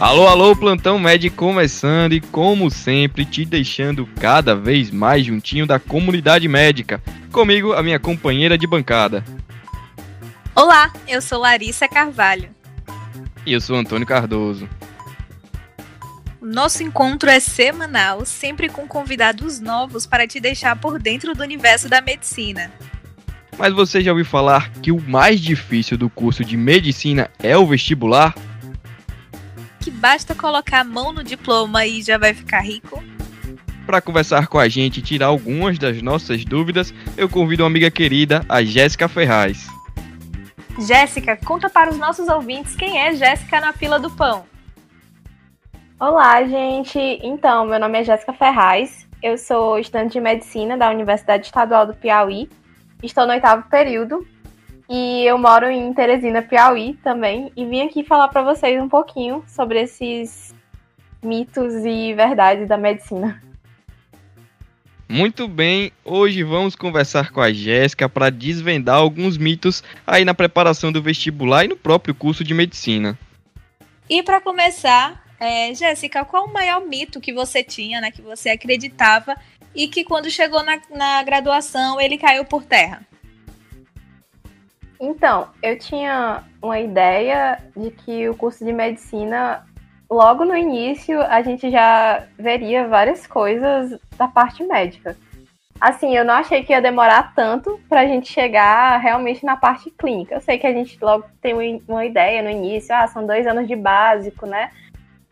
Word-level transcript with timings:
Alô, 0.00 0.28
alô, 0.28 0.54
plantão 0.54 0.96
médico 0.96 1.36
começando 1.36 2.12
e 2.12 2.20
como 2.20 2.70
sempre 2.70 3.24
te 3.24 3.44
deixando 3.44 4.06
cada 4.20 4.54
vez 4.54 4.92
mais 4.92 5.26
juntinho 5.26 5.66
da 5.66 5.80
comunidade 5.80 6.46
médica. 6.46 7.02
Comigo, 7.32 7.72
a 7.72 7.82
minha 7.82 7.98
companheira 7.98 8.56
de 8.56 8.64
bancada. 8.64 9.24
Olá, 10.54 10.92
eu 11.08 11.20
sou 11.20 11.40
Larissa 11.40 11.88
Carvalho. 11.88 12.48
E 13.44 13.52
eu 13.52 13.60
sou 13.60 13.74
Antônio 13.74 14.06
Cardoso. 14.06 14.68
Nosso 16.40 16.84
encontro 16.84 17.28
é 17.28 17.40
semanal, 17.40 18.24
sempre 18.24 18.68
com 18.68 18.86
convidados 18.86 19.58
novos 19.58 20.06
para 20.06 20.28
te 20.28 20.38
deixar 20.38 20.78
por 20.80 21.00
dentro 21.00 21.34
do 21.34 21.42
universo 21.42 21.88
da 21.88 22.00
medicina. 22.00 22.72
Mas 23.58 23.74
você 23.74 24.00
já 24.00 24.12
ouviu 24.12 24.24
falar 24.24 24.70
que 24.74 24.92
o 24.92 25.00
mais 25.00 25.40
difícil 25.40 25.98
do 25.98 26.08
curso 26.08 26.44
de 26.44 26.56
medicina 26.56 27.28
é 27.38 27.56
o 27.56 27.66
vestibular? 27.66 28.34
que 29.88 29.90
basta 29.90 30.34
colocar 30.34 30.80
a 30.80 30.84
mão 30.84 31.14
no 31.14 31.24
diploma 31.24 31.86
e 31.86 32.02
já 32.02 32.18
vai 32.18 32.34
ficar 32.34 32.60
rico? 32.60 33.02
Para 33.86 34.02
conversar 34.02 34.46
com 34.46 34.58
a 34.58 34.68
gente 34.68 34.98
e 34.98 35.02
tirar 35.02 35.28
algumas 35.28 35.78
das 35.78 36.02
nossas 36.02 36.44
dúvidas, 36.44 36.92
eu 37.16 37.26
convido 37.26 37.62
uma 37.62 37.70
amiga 37.70 37.90
querida, 37.90 38.44
a 38.50 38.62
Jéssica 38.62 39.08
Ferraz. 39.08 39.66
Jéssica, 40.78 41.38
conta 41.38 41.70
para 41.70 41.90
os 41.90 41.96
nossos 41.96 42.28
ouvintes 42.28 42.76
quem 42.76 42.98
é 43.00 43.14
Jéssica 43.14 43.62
na 43.62 43.72
fila 43.72 43.98
do 43.98 44.10
pão. 44.10 44.44
Olá, 45.98 46.44
gente. 46.44 46.98
Então, 47.22 47.64
meu 47.64 47.80
nome 47.80 47.98
é 48.00 48.04
Jéssica 48.04 48.34
Ferraz. 48.34 49.08
Eu 49.22 49.38
sou 49.38 49.78
estudante 49.78 50.12
de 50.12 50.20
medicina 50.20 50.76
da 50.76 50.90
Universidade 50.90 51.46
Estadual 51.46 51.86
do 51.86 51.94
Piauí. 51.94 52.46
Estou 53.02 53.26
no 53.26 53.32
oitavo 53.32 53.68
período 53.68 54.26
e 54.88 55.24
eu 55.24 55.38
moro 55.38 55.66
em 55.66 55.92
Teresina, 55.92 56.42
Piauí 56.42 56.94
também. 57.02 57.52
E 57.56 57.64
vim 57.64 57.82
aqui 57.82 58.02
falar 58.02 58.28
para 58.28 58.42
vocês 58.42 58.82
um 58.82 58.88
pouquinho 58.88 59.44
sobre 59.46 59.80
esses 59.80 60.54
mitos 61.22 61.74
e 61.84 62.12
verdades 62.14 62.68
da 62.68 62.76
medicina. 62.76 63.40
Muito 65.08 65.48
bem, 65.48 65.90
hoje 66.04 66.42
vamos 66.42 66.76
conversar 66.76 67.30
com 67.30 67.40
a 67.40 67.50
Jéssica 67.52 68.08
para 68.08 68.28
desvendar 68.28 68.96
alguns 68.96 69.38
mitos 69.38 69.82
aí 70.06 70.24
na 70.24 70.34
preparação 70.34 70.92
do 70.92 71.00
vestibular 71.00 71.64
e 71.64 71.68
no 71.68 71.76
próprio 71.76 72.14
curso 72.14 72.44
de 72.44 72.52
medicina. 72.52 73.18
E 74.10 74.22
para 74.22 74.40
começar, 74.40 75.24
é, 75.40 75.72
Jéssica, 75.72 76.24
qual 76.24 76.46
o 76.46 76.52
maior 76.52 76.84
mito 76.84 77.20
que 77.20 77.32
você 77.32 77.62
tinha, 77.62 78.00
né, 78.00 78.10
que 78.10 78.20
você 78.20 78.50
acreditava 78.50 79.34
e 79.78 79.86
que 79.86 80.02
quando 80.02 80.28
chegou 80.28 80.64
na, 80.64 80.80
na 80.90 81.22
graduação 81.22 82.00
ele 82.00 82.18
caiu 82.18 82.44
por 82.44 82.64
terra? 82.64 83.00
Então, 85.00 85.46
eu 85.62 85.78
tinha 85.78 86.42
uma 86.60 86.80
ideia 86.80 87.62
de 87.76 87.92
que 87.92 88.28
o 88.28 88.34
curso 88.34 88.64
de 88.64 88.72
medicina, 88.72 89.64
logo 90.10 90.44
no 90.44 90.56
início, 90.56 91.22
a 91.22 91.40
gente 91.42 91.70
já 91.70 92.24
veria 92.36 92.88
várias 92.88 93.24
coisas 93.24 93.96
da 94.16 94.26
parte 94.26 94.64
médica. 94.64 95.16
Assim, 95.80 96.16
eu 96.16 96.24
não 96.24 96.34
achei 96.34 96.64
que 96.64 96.72
ia 96.72 96.82
demorar 96.82 97.32
tanto 97.36 97.80
para 97.88 98.00
a 98.00 98.06
gente 98.06 98.32
chegar 98.32 98.98
realmente 98.98 99.46
na 99.46 99.56
parte 99.56 99.92
clínica. 99.92 100.34
Eu 100.34 100.40
sei 100.40 100.58
que 100.58 100.66
a 100.66 100.72
gente 100.72 100.98
logo 101.00 101.24
tem 101.40 101.80
uma 101.86 102.04
ideia 102.04 102.42
no 102.42 102.50
início, 102.50 102.92
ah, 102.92 103.06
são 103.06 103.24
dois 103.24 103.46
anos 103.46 103.68
de 103.68 103.76
básico, 103.76 104.44
né? 104.44 104.72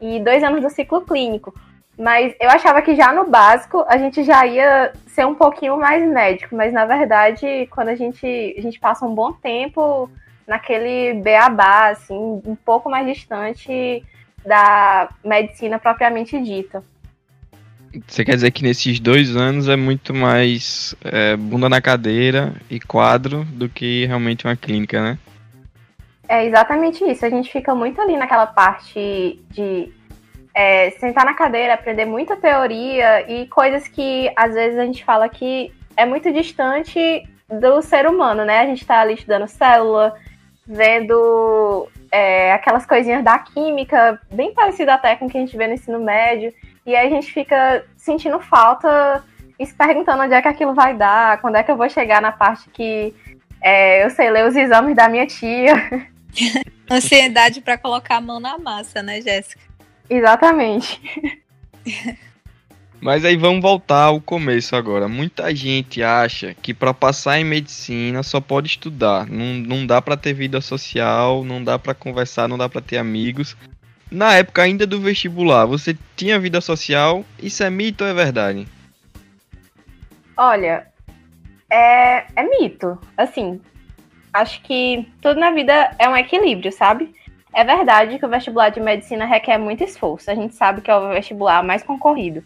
E 0.00 0.20
dois 0.20 0.44
anos 0.44 0.62
do 0.62 0.70
ciclo 0.70 1.00
clínico. 1.00 1.53
Mas 1.98 2.34
eu 2.39 2.50
achava 2.50 2.83
que 2.83 2.94
já 2.94 3.12
no 3.12 3.27
básico 3.28 3.84
a 3.89 3.97
gente 3.97 4.22
já 4.22 4.47
ia 4.47 4.92
ser 5.06 5.25
um 5.27 5.34
pouquinho 5.34 5.78
mais 5.78 6.06
médico, 6.06 6.55
mas 6.55 6.72
na 6.72 6.84
verdade, 6.84 7.66
quando 7.70 7.88
a 7.88 7.97
gente, 7.97 8.55
a 8.58 8.61
gente 8.61 8.78
passa 8.78 9.06
um 9.06 9.14
bom 9.14 9.33
tempo 9.33 10.11
naquele 10.47 11.14
beabá, 11.14 11.88
assim, 11.88 12.14
um 12.14 12.55
pouco 12.55 12.91
mais 12.91 13.06
distante 13.06 14.05
da 14.44 15.08
medicina 15.25 15.78
propriamente 15.78 16.41
dita. 16.41 16.84
Você 18.06 18.25
quer 18.25 18.34
dizer 18.34 18.50
que 18.50 18.62
nesses 18.62 19.00
dois 19.00 19.34
anos 19.34 19.69
é 19.69 19.76
muito 19.76 20.12
mais 20.12 20.94
é, 21.03 21.34
bunda 21.34 21.69
na 21.69 21.81
cadeira 21.81 22.53
e 22.69 22.78
quadro 22.78 23.44
do 23.44 23.69
que 23.69 24.04
realmente 24.04 24.47
uma 24.47 24.54
clínica, 24.54 25.03
né? 25.03 25.19
É 26.28 26.44
exatamente 26.44 27.04
isso. 27.04 27.25
A 27.25 27.31
gente 27.31 27.50
fica 27.50 27.75
muito 27.75 28.00
ali 28.00 28.16
naquela 28.16 28.47
parte 28.47 29.41
de 29.50 29.91
é, 30.56 30.91
sentar 30.93 31.27
na 31.27 31.34
cadeira, 31.34 31.75
aprender 31.75 32.06
muita 32.06 32.34
teoria 32.34 33.31
e 33.31 33.47
coisas 33.49 33.87
que 33.87 34.33
às 34.34 34.55
vezes 34.55 34.78
a 34.78 34.87
gente 34.87 35.05
fala 35.05 35.28
que 35.28 35.71
é 35.94 36.06
muito 36.06 36.33
distante 36.33 37.28
do 37.47 37.83
ser 37.83 38.06
humano, 38.06 38.43
né? 38.43 38.61
A 38.61 38.66
gente 38.66 38.81
está 38.81 39.00
ali 39.00 39.12
estudando 39.12 39.47
célula, 39.47 40.16
vendo 40.66 41.87
é, 42.11 42.55
aquelas 42.55 42.87
coisinhas 42.87 43.22
da 43.22 43.39
química, 43.39 44.19
bem 44.33 44.55
parecida 44.55 44.95
até 44.95 45.15
com 45.15 45.27
o 45.27 45.28
que 45.28 45.37
a 45.37 45.41
gente 45.43 45.55
vê 45.59 45.66
no 45.66 45.75
ensino 45.75 46.00
médio, 46.00 46.50
e 46.87 46.97
aí 46.97 47.06
a 47.06 47.11
gente 47.11 47.31
fica 47.31 47.84
sentindo 47.95 48.41
falta 48.41 49.22
e 49.59 49.66
se 49.66 49.75
perguntando 49.75 50.22
onde 50.22 50.33
é 50.33 50.41
que 50.41 50.49
aquilo 50.49 50.72
vai 50.72 50.97
dar, 50.97 51.39
quando 51.43 51.56
é 51.56 51.62
que 51.62 51.71
eu 51.71 51.77
vou 51.77 51.91
chegar 51.91 52.22
na 52.22 52.33
parte 52.33 52.71
que 52.71 53.15
é, 53.61 54.03
eu 54.03 54.09
sei 54.09 54.31
ler 54.31 54.47
os 54.47 54.56
exames 54.56 54.97
da 54.97 55.06
minha 55.06 55.27
tia. 55.27 55.75
Ansiedade 56.91 57.61
para 57.61 57.77
colocar 57.77 58.16
a 58.16 58.21
mão 58.22 58.41
na 58.41 58.56
massa, 58.56 59.03
né, 59.03 59.21
Jéssica? 59.21 59.75
Exatamente. 60.09 61.00
Mas 63.00 63.25
aí 63.25 63.37
vamos 63.37 63.61
voltar 63.61 64.05
ao 64.05 64.21
começo 64.21 64.75
agora. 64.75 65.06
Muita 65.06 65.55
gente 65.55 66.03
acha 66.03 66.55
que 66.55 66.72
para 66.72 66.94
passar 66.94 67.39
em 67.39 67.44
medicina 67.44 68.22
só 68.22 68.41
pode 68.41 68.69
estudar. 68.69 69.27
Não, 69.27 69.55
não 69.55 69.87
dá 69.87 70.00
para 70.00 70.16
ter 70.16 70.33
vida 70.33 70.61
social, 70.61 71.45
não 71.45 71.62
dá 71.62 71.78
para 71.78 71.95
conversar, 71.95 72.49
não 72.49 72.56
dá 72.56 72.69
para 72.69 72.81
ter 72.81 72.97
amigos. 72.97 73.56
Na 74.11 74.34
época 74.34 74.62
ainda 74.62 74.87
do 74.87 75.00
vestibular, 75.00 75.66
você 75.66 75.97
tinha 76.16 76.39
vida 76.39 76.61
social? 76.61 77.25
Isso 77.41 77.62
é 77.62 77.71
mito 77.71 78.03
ou 78.03 78.11
é 78.11 78.15
verdade? 78.15 78.66
Olha, 80.37 80.87
é, 81.71 82.25
é 82.34 82.43
mito. 82.59 82.99
Assim, 83.16 83.61
acho 84.33 84.62
que 84.62 85.06
tudo 85.21 85.39
na 85.39 85.50
vida 85.50 85.95
é 85.99 86.09
um 86.09 86.16
equilíbrio, 86.16 86.72
sabe? 86.72 87.12
É 87.56 87.65
verdade 87.65 88.19
que 88.19 88.27
o 88.27 88.28
vestibular 88.28 88.69
de 88.69 88.78
medicina 88.81 89.25
requer 89.25 89.56
muito 89.56 89.83
esforço. 89.83 90.31
A 90.31 90.34
gente 90.34 90.55
sabe 90.55 90.83
que 90.83 90.91
é 90.91 90.94
o 90.94 91.09
vestibular 91.09 91.65
mais 91.65 91.83
concorrido. 91.83 92.44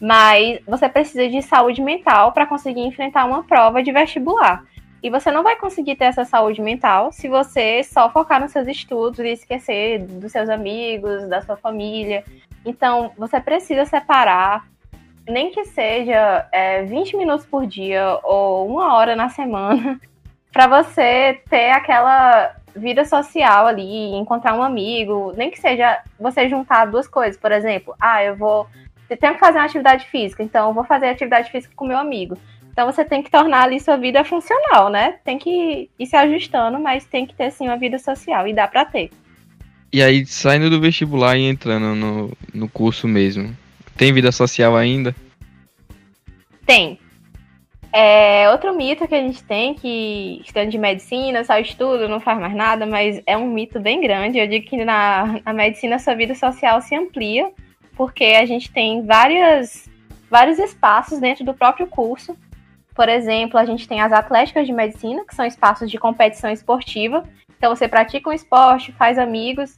Mas 0.00 0.60
você 0.64 0.88
precisa 0.88 1.28
de 1.28 1.42
saúde 1.42 1.82
mental 1.82 2.30
para 2.30 2.46
conseguir 2.46 2.82
enfrentar 2.82 3.24
uma 3.24 3.42
prova 3.42 3.82
de 3.82 3.90
vestibular. 3.90 4.64
E 5.02 5.10
você 5.10 5.32
não 5.32 5.42
vai 5.42 5.56
conseguir 5.56 5.96
ter 5.96 6.04
essa 6.04 6.24
saúde 6.24 6.62
mental 6.62 7.10
se 7.10 7.26
você 7.26 7.82
só 7.82 8.08
focar 8.08 8.40
nos 8.40 8.52
seus 8.52 8.68
estudos 8.68 9.18
e 9.18 9.32
esquecer 9.32 9.98
dos 9.98 10.30
seus 10.30 10.48
amigos, 10.48 11.28
da 11.28 11.42
sua 11.42 11.56
família. 11.56 12.22
Então, 12.64 13.10
você 13.18 13.40
precisa 13.40 13.84
separar, 13.84 14.64
nem 15.26 15.50
que 15.50 15.64
seja 15.64 16.46
é, 16.52 16.84
20 16.84 17.16
minutos 17.16 17.44
por 17.44 17.66
dia 17.66 18.16
ou 18.22 18.68
uma 18.68 18.94
hora 18.94 19.16
na 19.16 19.28
semana, 19.28 20.00
para 20.52 20.68
você 20.68 21.40
ter 21.50 21.70
aquela 21.70 22.61
vida 22.74 23.04
social 23.04 23.66
ali, 23.66 24.14
encontrar 24.14 24.54
um 24.54 24.62
amigo, 24.62 25.32
nem 25.36 25.50
que 25.50 25.60
seja 25.60 26.00
você 26.18 26.48
juntar 26.48 26.86
duas 26.86 27.06
coisas, 27.06 27.36
por 27.36 27.52
exemplo, 27.52 27.94
ah, 28.00 28.22
eu 28.22 28.36
vou 28.36 28.66
você 29.12 29.16
tem 29.16 29.34
que 29.34 29.40
fazer 29.40 29.58
uma 29.58 29.66
atividade 29.66 30.06
física, 30.06 30.42
então 30.42 30.68
eu 30.68 30.74
vou 30.74 30.84
fazer 30.84 31.08
atividade 31.08 31.50
física 31.50 31.74
com 31.76 31.86
meu 31.86 31.98
amigo. 31.98 32.38
Então 32.72 32.90
você 32.90 33.04
tem 33.04 33.22
que 33.22 33.30
tornar 33.30 33.64
ali 33.64 33.78
sua 33.78 33.98
vida 33.98 34.24
funcional, 34.24 34.88
né? 34.88 35.16
Tem 35.22 35.38
que 35.38 35.90
ir 35.98 36.06
se 36.06 36.16
ajustando, 36.16 36.78
mas 36.78 37.04
tem 37.04 37.26
que 37.26 37.34
ter 37.34 37.50
sim 37.50 37.66
uma 37.68 37.76
vida 37.76 37.98
social 37.98 38.48
e 38.48 38.54
dá 38.54 38.66
para 38.66 38.86
ter. 38.86 39.10
E 39.92 40.02
aí, 40.02 40.24
saindo 40.24 40.70
do 40.70 40.80
vestibular 40.80 41.36
e 41.36 41.42
entrando 41.42 41.94
no, 41.94 42.32
no 42.54 42.68
curso 42.70 43.06
mesmo, 43.06 43.54
tem 43.94 44.10
vida 44.14 44.32
social 44.32 44.74
ainda? 44.74 45.14
Tem. 46.64 46.98
É, 47.92 48.48
outro 48.50 48.74
mito 48.74 49.06
que 49.06 49.14
a 49.14 49.20
gente 49.20 49.44
tem, 49.44 49.74
que 49.74 50.40
estudante 50.40 50.70
de 50.70 50.78
medicina, 50.78 51.44
só 51.44 51.58
estuda, 51.58 52.08
não 52.08 52.20
faz 52.20 52.38
mais 52.40 52.54
nada, 52.54 52.86
mas 52.86 53.22
é 53.26 53.36
um 53.36 53.46
mito 53.46 53.78
bem 53.78 54.00
grande. 54.00 54.38
Eu 54.38 54.48
digo 54.48 54.66
que 54.66 54.82
na, 54.82 55.40
na 55.44 55.52
medicina 55.52 55.98
sua 55.98 56.14
vida 56.14 56.34
social 56.34 56.80
se 56.80 56.94
amplia, 56.94 57.52
porque 57.94 58.24
a 58.24 58.46
gente 58.46 58.72
tem 58.72 59.04
várias, 59.04 59.90
vários 60.30 60.58
espaços 60.58 61.20
dentro 61.20 61.44
do 61.44 61.52
próprio 61.52 61.86
curso. 61.86 62.34
Por 62.94 63.10
exemplo, 63.10 63.58
a 63.58 63.64
gente 63.66 63.86
tem 63.86 64.00
as 64.00 64.12
atléticas 64.12 64.66
de 64.66 64.72
medicina, 64.72 65.24
que 65.26 65.34
são 65.34 65.44
espaços 65.44 65.90
de 65.90 65.98
competição 65.98 66.50
esportiva. 66.50 67.24
Então 67.58 67.74
você 67.76 67.86
pratica 67.86 68.30
um 68.30 68.32
esporte, 68.32 68.92
faz 68.92 69.18
amigos 69.18 69.76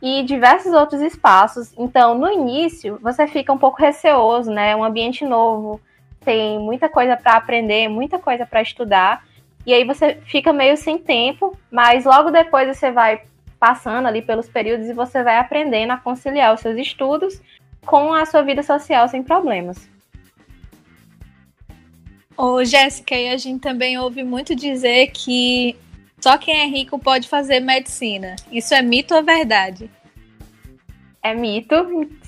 e 0.00 0.22
diversos 0.22 0.72
outros 0.72 1.00
espaços. 1.00 1.72
Então, 1.76 2.16
no 2.16 2.30
início, 2.30 3.00
você 3.02 3.26
fica 3.26 3.52
um 3.52 3.58
pouco 3.58 3.80
receoso, 3.80 4.50
né? 4.50 4.76
Um 4.76 4.84
ambiente 4.84 5.24
novo, 5.24 5.80
tem 6.28 6.58
muita 6.58 6.90
coisa 6.90 7.16
para 7.16 7.38
aprender, 7.38 7.88
muita 7.88 8.18
coisa 8.18 8.44
para 8.44 8.60
estudar. 8.60 9.24
E 9.64 9.72
aí 9.72 9.82
você 9.82 10.18
fica 10.26 10.52
meio 10.52 10.76
sem 10.76 10.98
tempo, 10.98 11.58
mas 11.70 12.04
logo 12.04 12.30
depois 12.30 12.68
você 12.76 12.90
vai 12.90 13.22
passando 13.58 14.06
ali 14.06 14.20
pelos 14.20 14.46
períodos 14.46 14.90
e 14.90 14.92
você 14.92 15.22
vai 15.22 15.38
aprendendo 15.38 15.90
a 15.92 15.96
conciliar 15.96 16.52
os 16.52 16.60
seus 16.60 16.76
estudos 16.76 17.40
com 17.86 18.12
a 18.12 18.26
sua 18.26 18.42
vida 18.42 18.62
social 18.62 19.08
sem 19.08 19.22
problemas. 19.22 19.88
Ô, 22.36 22.62
Jéssica, 22.62 23.14
e 23.14 23.30
a 23.30 23.38
gente 23.38 23.62
também 23.62 23.98
ouve 23.98 24.22
muito 24.22 24.54
dizer 24.54 25.06
que 25.12 25.74
só 26.20 26.36
quem 26.36 26.60
é 26.60 26.66
rico 26.66 26.98
pode 26.98 27.26
fazer 27.26 27.60
medicina. 27.60 28.36
Isso 28.52 28.74
é 28.74 28.82
mito 28.82 29.14
ou 29.14 29.24
verdade? 29.24 29.90
É 31.22 31.34
mito. 31.34 31.74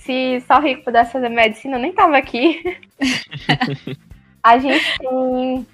Se 0.00 0.40
só 0.46 0.58
rico 0.60 0.84
pudesse 0.84 1.12
fazer 1.12 1.28
medicina, 1.28 1.76
eu 1.76 1.80
nem 1.80 1.92
tava 1.92 2.16
aqui. 2.16 2.78
a 4.42 4.58
gente 4.58 4.98
tem. 4.98 5.66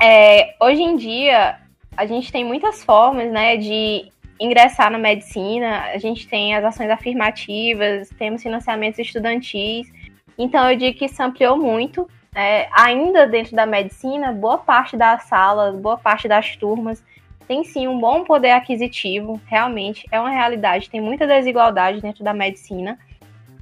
É, 0.00 0.54
hoje 0.60 0.82
em 0.82 0.96
dia, 0.96 1.58
a 1.96 2.06
gente 2.06 2.30
tem 2.30 2.44
muitas 2.44 2.84
formas, 2.84 3.30
né, 3.30 3.56
de 3.56 4.10
ingressar 4.38 4.90
na 4.90 4.98
medicina. 4.98 5.84
A 5.92 5.98
gente 5.98 6.26
tem 6.28 6.54
as 6.54 6.64
ações 6.64 6.90
afirmativas, 6.90 8.10
temos 8.18 8.42
financiamentos 8.42 8.98
estudantis. 8.98 9.90
Então, 10.36 10.70
eu 10.70 10.76
digo 10.76 10.98
que 10.98 11.06
isso 11.06 11.22
ampliou 11.22 11.56
muito 11.56 12.08
é, 12.34 12.68
ainda 12.72 13.26
dentro 13.26 13.56
da 13.56 13.64
medicina, 13.64 14.32
boa 14.32 14.58
parte 14.58 14.96
das 14.96 15.22
salas, 15.24 15.78
boa 15.78 15.96
parte 15.96 16.28
das 16.28 16.56
turmas 16.56 17.02
tem 17.46 17.64
sim 17.64 17.86
um 17.86 17.98
bom 17.98 18.24
poder 18.24 18.50
aquisitivo, 18.50 19.40
realmente, 19.46 20.06
é 20.10 20.18
uma 20.18 20.30
realidade, 20.30 20.90
tem 20.90 21.00
muita 21.00 21.26
desigualdade 21.26 22.00
dentro 22.00 22.24
da 22.24 22.34
medicina, 22.34 22.98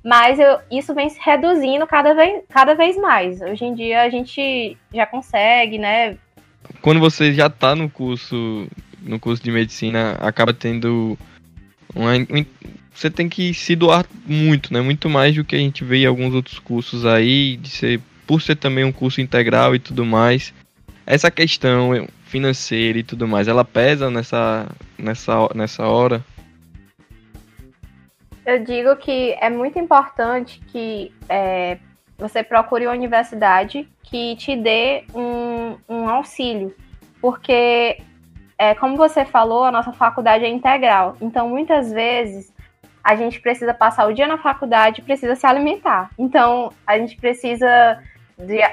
mas 0.04 0.38
eu, 0.38 0.58
isso 0.70 0.94
vem 0.94 1.08
se 1.08 1.18
reduzindo 1.20 1.86
cada 1.86 2.12
vez, 2.14 2.42
cada 2.50 2.74
vez 2.74 2.96
mais. 2.98 3.40
Hoje 3.40 3.64
em 3.64 3.74
dia 3.74 4.02
a 4.02 4.10
gente 4.10 4.76
já 4.92 5.06
consegue, 5.06 5.78
né? 5.78 6.16
Quando 6.82 7.00
você 7.00 7.32
já 7.32 7.46
está 7.46 7.74
no 7.74 7.88
curso, 7.88 8.68
no 9.00 9.18
curso 9.18 9.42
de 9.42 9.50
medicina, 9.50 10.12
acaba 10.20 10.52
tendo 10.52 11.18
uma, 11.94 12.12
você 12.94 13.10
tem 13.10 13.28
que 13.28 13.54
se 13.54 13.74
doar 13.74 14.04
muito, 14.26 14.72
né? 14.74 14.82
Muito 14.82 15.08
mais 15.08 15.34
do 15.34 15.44
que 15.44 15.56
a 15.56 15.58
gente 15.58 15.82
vê 15.82 16.02
em 16.02 16.06
alguns 16.06 16.34
outros 16.34 16.58
cursos 16.58 17.06
aí, 17.06 17.56
de 17.56 17.70
ser 17.70 18.00
por 18.26 18.42
ser 18.42 18.56
também 18.56 18.84
um 18.84 18.92
curso 18.92 19.20
integral 19.20 19.74
e 19.74 19.78
tudo 19.78 20.04
mais, 20.04 20.52
essa 21.06 21.30
questão 21.30 22.06
financeira 22.24 22.98
e 22.98 23.02
tudo 23.02 23.28
mais, 23.28 23.48
ela 23.48 23.64
pesa 23.64 24.10
nessa, 24.10 24.66
nessa, 24.98 25.48
nessa 25.54 25.86
hora? 25.86 26.24
Eu 28.46 28.62
digo 28.62 28.94
que 28.96 29.36
é 29.40 29.48
muito 29.48 29.78
importante 29.78 30.60
que 30.68 31.12
é, 31.28 31.78
você 32.18 32.42
procure 32.42 32.86
uma 32.86 32.94
universidade 32.94 33.88
que 34.02 34.36
te 34.36 34.54
dê 34.54 35.04
um, 35.14 35.76
um 35.88 36.08
auxílio, 36.08 36.74
porque, 37.20 37.98
é, 38.58 38.74
como 38.74 38.96
você 38.96 39.24
falou, 39.24 39.64
a 39.64 39.72
nossa 39.72 39.92
faculdade 39.92 40.44
é 40.44 40.48
integral, 40.48 41.16
então 41.20 41.48
muitas 41.48 41.90
vezes 41.90 42.52
a 43.04 43.14
gente 43.16 43.38
precisa 43.38 43.74
passar 43.74 44.08
o 44.08 44.14
dia 44.14 44.26
na 44.26 44.38
faculdade 44.38 45.02
precisa 45.02 45.34
se 45.34 45.46
alimentar. 45.46 46.10
Então, 46.18 46.72
a 46.86 46.96
gente 46.96 47.16
precisa 47.16 48.02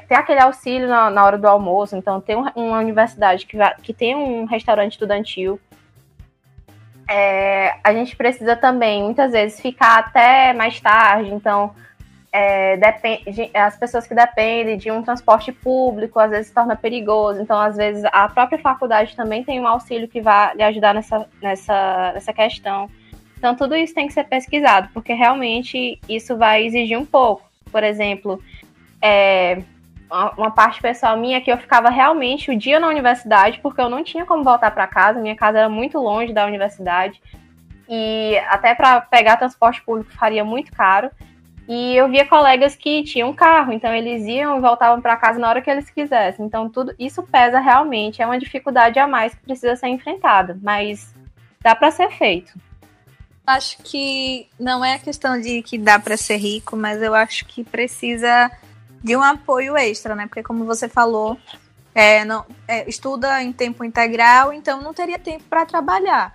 ter 0.08 0.16
aquele 0.16 0.40
auxílio 0.40 0.88
na, 0.88 1.10
na 1.10 1.26
hora 1.26 1.38
do 1.38 1.48
almoço. 1.48 1.98
Então, 1.98 2.22
tem 2.22 2.38
um, 2.38 2.46
uma 2.56 2.80
universidade 2.80 3.46
que, 3.46 3.58
vai, 3.58 3.76
que 3.84 3.94
tem 3.94 4.16
um 4.16 4.46
restaurante 4.46 4.94
estudantil. 4.94 5.60
É, 7.14 7.76
a 7.84 7.94
gente 7.94 8.16
precisa 8.16 8.56
também, 8.56 9.04
muitas 9.04 9.34
vezes, 9.34 9.60
ficar 9.60 10.00
até 10.00 10.54
mais 10.54 10.80
tarde. 10.80 11.34
Então, 11.34 11.76
é, 12.32 12.78
depende, 12.78 13.52
as 13.54 13.78
pessoas 13.78 14.08
que 14.08 14.16
dependem 14.16 14.78
de 14.78 14.90
um 14.90 15.04
transporte 15.04 15.52
público, 15.52 16.18
às 16.18 16.32
vezes 16.32 16.48
se 16.48 16.54
torna 16.54 16.74
perigoso. 16.74 17.42
Então, 17.42 17.60
às 17.60 17.76
vezes, 17.76 18.06
a 18.14 18.30
própria 18.30 18.58
faculdade 18.58 19.14
também 19.14 19.44
tem 19.44 19.60
um 19.60 19.68
auxílio 19.68 20.08
que 20.08 20.22
vai 20.22 20.56
lhe 20.56 20.64
ajudar 20.64 20.94
nessa, 20.94 21.28
nessa, 21.42 22.12
nessa 22.14 22.32
questão. 22.32 22.90
Então, 23.38 23.56
tudo 23.58 23.76
isso 23.76 23.94
tem 23.94 24.08
que 24.08 24.14
ser 24.14 24.24
pesquisado, 24.24 24.88
porque 24.94 25.12
realmente 25.12 26.00
isso 26.08 26.38
vai 26.38 26.66
exigir 26.66 26.98
um 26.98 27.06
pouco. 27.06 27.44
Por 27.70 27.84
exemplo, 27.84 28.42
é, 29.02 29.62
uma 30.38 30.52
parte 30.52 30.82
pessoal 30.82 31.18
minha 31.18 31.40
que 31.40 31.52
eu 31.52 31.58
ficava 31.58 31.90
realmente 31.90 32.52
o 32.52 32.58
dia 32.58 32.80
na 32.80 32.88
universidade, 32.88 33.60
porque 33.60 33.80
eu 33.80 33.90
não 33.90 34.04
tinha 34.04 34.26
como 34.26 34.44
voltar 34.44 34.72
para 34.72 34.86
casa, 34.86 35.20
minha 35.20 35.36
casa 35.36 35.60
era 35.60 35.70
muito 35.70 35.98
longe 35.98 36.34
da 36.34 36.46
universidade, 36.46 37.22
e 37.88 38.38
até 38.50 38.76
para 38.76 39.02
pegar 39.02 39.38
transporte 39.38 39.82
público 39.82 40.12
faria 40.14 40.44
muito 40.44 40.72
caro. 40.72 41.10
E 41.68 41.96
eu 41.96 42.10
via 42.10 42.26
colegas 42.26 42.76
que 42.76 43.04
tinham 43.04 43.34
carro, 43.34 43.72
então 43.72 43.94
eles 43.94 44.26
iam 44.26 44.58
e 44.58 44.62
voltavam 44.62 45.00
para 45.00 45.16
casa 45.16 45.40
na 45.40 45.48
hora 45.48 45.62
que 45.62 45.70
eles 45.70 45.90
quisessem. 45.90 46.46
Então 46.46 46.70
tudo 46.70 46.94
isso 47.00 47.24
pesa 47.24 47.60
realmente, 47.60 48.22
é 48.22 48.26
uma 48.26 48.40
dificuldade 48.40 49.00
a 49.00 49.08
mais 49.08 49.34
que 49.34 49.42
precisa 49.42 49.76
ser 49.76 49.88
enfrentada, 49.88 50.60
mas 50.62 51.16
dá 51.62 51.74
para 51.74 51.92
ser 51.92 52.12
feito. 52.12 52.54
Acho 53.48 53.78
que 53.84 54.48
não 54.60 54.84
é 54.84 54.96
a 54.96 55.00
questão 55.00 55.40
de 55.40 55.62
que 55.62 55.78
dá 55.78 55.98
para 55.98 56.18
ser 56.18 56.38
rico, 56.38 56.76
mas 56.76 57.02
eu 57.02 57.14
acho 57.14 57.46
que 57.46 57.64
precisa 57.64 58.52
de 59.04 59.16
um 59.16 59.24
apoio 59.24 59.76
extra, 59.78 60.16
né? 60.16 60.28
Porque 60.28 60.44
como 60.44 60.66
você 60.66 60.88
falou, 60.88 61.38
é, 61.94 62.24
não, 62.24 62.46
é, 62.68 62.88
estuda 62.90 63.42
em 63.42 63.52
tempo 63.52 63.84
integral, 63.84 64.54
então 64.54 64.82
não 64.82 64.94
teria 64.94 65.20
tempo 65.20 65.44
para 65.50 65.66
trabalhar. 65.66 66.34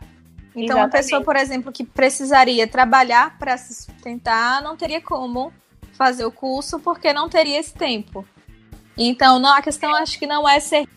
Então, 0.50 0.78
Exatamente. 0.78 0.80
uma 0.80 0.88
pessoa, 0.90 1.22
por 1.22 1.36
exemplo, 1.36 1.70
que 1.70 1.84
precisaria 1.84 2.66
trabalhar 2.66 3.38
para 3.38 3.56
se 3.58 3.74
sustentar, 3.74 4.62
não 4.62 4.76
teria 4.76 5.00
como 5.00 5.52
fazer 5.92 6.24
o 6.24 6.32
curso 6.32 6.78
porque 6.80 7.12
não 7.12 7.28
teria 7.28 7.58
esse 7.58 7.74
tempo. 7.74 8.26
Então, 8.96 9.38
não, 9.38 9.54
a 9.54 9.60
questão 9.60 9.94
acho 9.94 10.18
que 10.18 10.26
não 10.26 10.48
é 10.48 10.58
ser 10.58 10.88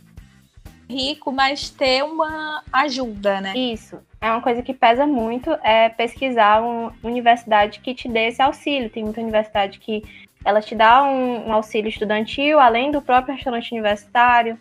rico, 0.90 1.32
mas 1.32 1.70
ter 1.70 2.04
uma 2.04 2.64
ajuda, 2.72 3.42
né? 3.42 3.54
Isso. 3.56 4.00
É 4.22 4.32
uma 4.32 4.42
coisa 4.42 4.62
que 4.62 4.74
pesa 4.74 5.06
muito 5.06 5.52
é 5.64 5.90
pesquisar 5.90 6.62
uma 6.62 6.94
universidade 7.04 7.80
que 7.80 7.94
te 7.94 8.10
dê 8.10 8.28
esse 8.28 8.42
auxílio. 8.42 8.90
Tem 8.90 9.04
muita 9.04 9.22
universidade 9.22 9.80
que 9.80 10.04
ela 10.44 10.62
te 10.62 10.76
dá 10.76 11.04
um, 11.04 11.48
um 11.50 11.54
auxílio 11.54 11.90
estudantil, 11.90 12.60
além 12.60 12.92
do 12.92 13.02
próprio 13.02 13.36
restaurante 13.36 13.72
universitário, 13.72 14.58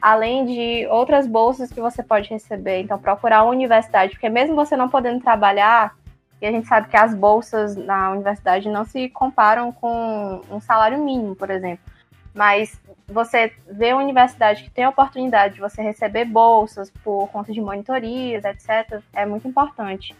além 0.00 0.46
de 0.46 0.86
outras 0.88 1.26
bolsas 1.26 1.70
que 1.70 1.80
você 1.80 2.02
pode 2.02 2.30
receber. 2.30 2.80
Então, 2.80 2.98
procurar 2.98 3.42
uma 3.42 3.52
universidade, 3.52 4.12
porque 4.12 4.28
mesmo 4.28 4.56
você 4.56 4.76
não 4.76 4.88
podendo 4.88 5.20
trabalhar, 5.20 5.94
e 6.40 6.46
a 6.46 6.50
gente 6.50 6.66
sabe 6.66 6.88
que 6.88 6.96
as 6.96 7.14
bolsas 7.14 7.76
na 7.76 8.10
universidade 8.10 8.68
não 8.68 8.84
se 8.84 9.08
comparam 9.10 9.70
com 9.70 10.40
um 10.50 10.60
salário 10.60 11.02
mínimo, 11.04 11.36
por 11.36 11.50
exemplo. 11.50 11.84
Mas 12.34 12.80
você 13.06 13.52
vê 13.70 13.92
uma 13.92 14.02
universidade 14.02 14.64
que 14.64 14.70
tem 14.70 14.84
a 14.84 14.88
oportunidade 14.88 15.54
de 15.54 15.60
você 15.60 15.82
receber 15.82 16.24
bolsas 16.24 16.90
por 17.04 17.28
conta 17.28 17.52
de 17.52 17.60
monitorias, 17.60 18.44
etc., 18.44 19.02
é 19.12 19.26
muito 19.26 19.46
importante. 19.46 20.14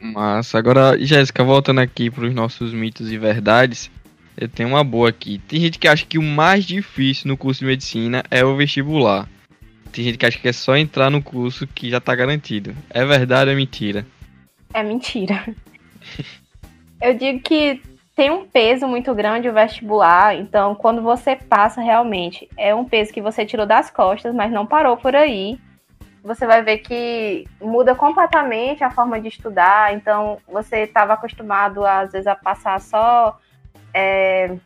Massa. 0.00 0.58
Agora, 0.58 0.98
Jéssica, 0.98 1.44
voltando 1.44 1.80
aqui 1.80 2.10
para 2.10 2.24
os 2.24 2.34
nossos 2.34 2.72
mitos 2.72 3.12
e 3.12 3.18
verdades, 3.18 3.90
eu 4.36 4.48
tenho 4.48 4.70
uma 4.70 4.84
boa 4.84 5.08
aqui. 5.08 5.38
Tem 5.46 5.60
gente 5.60 5.78
que 5.78 5.88
acha 5.88 6.06
que 6.06 6.18
o 6.18 6.22
mais 6.22 6.64
difícil 6.64 7.28
no 7.28 7.36
curso 7.36 7.60
de 7.60 7.66
medicina 7.66 8.22
é 8.30 8.44
o 8.44 8.56
vestibular. 8.56 9.28
Tem 9.92 10.04
gente 10.04 10.16
que 10.16 10.26
acha 10.26 10.38
que 10.38 10.48
é 10.48 10.52
só 10.52 10.76
entrar 10.76 11.10
no 11.10 11.22
curso 11.22 11.66
que 11.66 11.90
já 11.90 12.00
tá 12.00 12.14
garantido. 12.14 12.74
É 12.88 13.04
verdade 13.04 13.50
ou 13.50 13.52
é 13.52 13.56
mentira? 13.56 14.06
É 14.72 14.82
mentira. 14.82 15.44
Eu 17.00 17.14
digo 17.14 17.40
que 17.40 17.82
tem 18.14 18.30
um 18.30 18.46
peso 18.46 18.86
muito 18.86 19.14
grande 19.14 19.48
o 19.48 19.52
vestibular, 19.52 20.36
então 20.36 20.74
quando 20.74 21.02
você 21.02 21.34
passa 21.34 21.80
realmente, 21.80 22.48
é 22.56 22.74
um 22.74 22.84
peso 22.84 23.12
que 23.12 23.20
você 23.20 23.44
tirou 23.44 23.66
das 23.66 23.90
costas, 23.90 24.34
mas 24.34 24.52
não 24.52 24.66
parou 24.66 24.96
por 24.96 25.16
aí. 25.16 25.58
Você 26.22 26.46
vai 26.46 26.62
ver 26.62 26.78
que 26.78 27.44
muda 27.60 27.94
completamente 27.94 28.84
a 28.84 28.90
forma 28.90 29.20
de 29.20 29.28
estudar, 29.28 29.92
então 29.94 30.38
você 30.46 30.84
estava 30.84 31.14
acostumado 31.14 31.84
às 31.84 32.12
vezes 32.12 32.28
a 32.28 32.36
passar 32.36 32.80
só 32.80 33.36
é, 33.94 34.56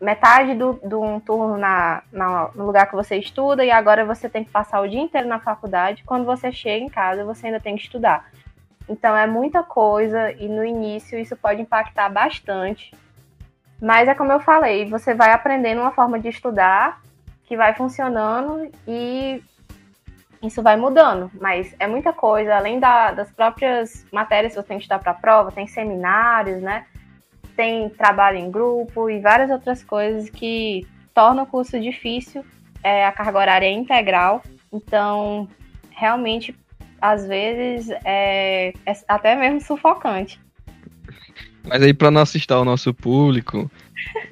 metade 0.00 0.54
do, 0.54 0.74
do 0.74 1.00
um 1.02 1.18
turno 1.18 1.56
na, 1.56 2.02
na, 2.12 2.50
no 2.54 2.64
lugar 2.64 2.88
que 2.88 2.94
você 2.94 3.16
estuda 3.16 3.64
e 3.64 3.70
agora 3.70 4.04
você 4.04 4.28
tem 4.28 4.44
que 4.44 4.50
passar 4.50 4.80
o 4.80 4.88
dia 4.88 5.00
inteiro 5.00 5.26
na 5.26 5.40
faculdade. 5.40 6.04
Quando 6.04 6.24
você 6.24 6.52
chega 6.52 6.84
em 6.84 6.88
casa, 6.88 7.24
você 7.24 7.46
ainda 7.46 7.60
tem 7.60 7.76
que 7.76 7.82
estudar. 7.82 8.30
Então 8.88 9.16
é 9.16 9.26
muita 9.26 9.62
coisa 9.62 10.32
e 10.32 10.48
no 10.48 10.64
início 10.64 11.18
isso 11.18 11.36
pode 11.36 11.60
impactar 11.60 12.08
bastante. 12.08 12.92
Mas 13.80 14.08
é 14.08 14.14
como 14.14 14.32
eu 14.32 14.40
falei, 14.40 14.88
você 14.88 15.14
vai 15.14 15.32
aprendendo 15.32 15.80
uma 15.80 15.92
forma 15.92 16.18
de 16.18 16.28
estudar 16.28 17.00
que 17.44 17.56
vai 17.56 17.74
funcionando 17.74 18.70
e 18.86 19.42
isso 20.42 20.62
vai 20.62 20.76
mudando. 20.76 21.30
Mas 21.40 21.74
é 21.78 21.86
muita 21.86 22.12
coisa, 22.12 22.56
além 22.56 22.78
da, 22.78 23.12
das 23.12 23.30
próprias 23.30 24.06
matérias 24.12 24.52
que 24.52 24.60
você 24.60 24.66
tem 24.68 24.78
que 24.78 24.84
estudar 24.84 24.98
para 24.98 25.12
a 25.12 25.14
prova, 25.14 25.52
tem 25.52 25.66
seminários, 25.66 26.62
né? 26.62 26.86
Tem 27.58 27.88
trabalho 27.88 28.38
em 28.38 28.52
grupo 28.52 29.10
e 29.10 29.18
várias 29.18 29.50
outras 29.50 29.82
coisas 29.82 30.30
que 30.30 30.86
tornam 31.12 31.42
o 31.42 31.46
curso 31.46 31.80
difícil. 31.80 32.44
É, 32.84 33.04
a 33.04 33.10
carga 33.10 33.36
horária 33.36 33.66
é 33.66 33.72
integral, 33.72 34.44
então 34.72 35.48
realmente 35.90 36.54
às 37.02 37.26
vezes 37.26 37.90
é, 38.04 38.72
é 38.86 38.92
até 39.08 39.34
mesmo 39.34 39.60
sufocante. 39.60 40.40
Mas 41.64 41.82
aí 41.82 41.92
para 41.92 42.12
não 42.12 42.20
assustar 42.20 42.60
o 42.60 42.64
nosso 42.64 42.94
público, 42.94 43.68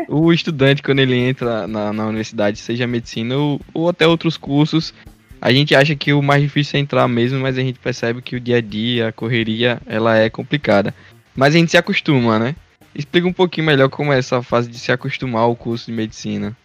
o 0.08 0.30
estudante 0.32 0.80
quando 0.80 1.00
ele 1.00 1.16
entra 1.16 1.66
na, 1.66 1.92
na 1.92 2.06
universidade, 2.06 2.58
seja 2.58 2.86
medicina 2.86 3.36
ou, 3.36 3.60
ou 3.74 3.88
até 3.88 4.06
outros 4.06 4.36
cursos, 4.36 4.94
a 5.40 5.50
gente 5.50 5.74
acha 5.74 5.96
que 5.96 6.12
o 6.12 6.22
mais 6.22 6.40
difícil 6.40 6.78
é 6.78 6.80
entrar 6.80 7.08
mesmo, 7.08 7.40
mas 7.40 7.58
a 7.58 7.60
gente 7.60 7.80
percebe 7.80 8.22
que 8.22 8.36
o 8.36 8.40
dia 8.40 8.58
a 8.58 8.60
dia, 8.60 9.08
a 9.08 9.12
correria, 9.12 9.80
ela 9.84 10.16
é 10.16 10.30
complicada. 10.30 10.94
Mas 11.34 11.56
a 11.56 11.58
gente 11.58 11.72
se 11.72 11.76
acostuma, 11.76 12.38
né? 12.38 12.54
Explica 12.96 13.28
um 13.28 13.32
pouquinho 13.32 13.66
melhor 13.66 13.90
como 13.90 14.10
é 14.10 14.18
essa 14.18 14.42
fase 14.42 14.70
de 14.70 14.78
se 14.78 14.90
acostumar 14.90 15.42
ao 15.42 15.54
curso 15.54 15.86
de 15.86 15.92
medicina. 15.92 16.56